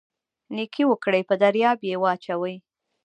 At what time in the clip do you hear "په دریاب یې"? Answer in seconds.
1.29-1.95